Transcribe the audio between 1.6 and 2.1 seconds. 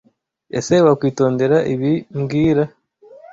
ibi